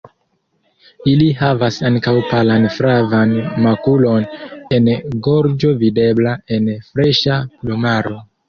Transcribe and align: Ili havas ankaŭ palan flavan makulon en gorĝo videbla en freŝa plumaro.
Ili 1.11 1.27
havas 1.41 1.77
ankaŭ 1.89 2.13
palan 2.31 2.65
flavan 2.79 3.35
makulon 3.67 4.27
en 4.79 4.89
gorĝo 5.29 5.75
videbla 5.85 6.37
en 6.57 6.73
freŝa 6.91 7.39
plumaro. 7.61 8.21